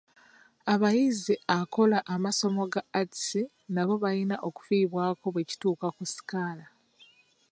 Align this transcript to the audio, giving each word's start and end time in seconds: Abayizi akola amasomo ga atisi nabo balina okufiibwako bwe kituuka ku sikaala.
Abayizi 0.73 1.33
akola 1.57 1.99
amasomo 2.15 2.61
ga 2.73 2.81
atisi 3.01 3.41
nabo 3.73 3.93
balina 4.03 4.35
okufiibwako 4.47 5.25
bwe 5.33 5.47
kituuka 5.49 5.87
ku 5.95 6.03
sikaala. 6.13 6.65